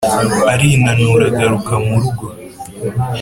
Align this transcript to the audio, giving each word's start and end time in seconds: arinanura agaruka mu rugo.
arinanura 0.53 1.23
agaruka 1.31 1.73
mu 1.85 1.95
rugo. 2.01 2.25